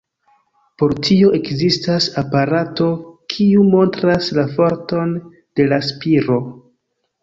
Por 0.81 0.95
tio 1.07 1.29
ekzistas 1.39 2.07
aparato, 2.23 2.89
kiu 3.37 3.69
montras 3.77 4.35
la 4.41 4.49
forton 4.59 5.17
de 5.63 5.73
la 5.73 5.85
spiro. 5.95 6.45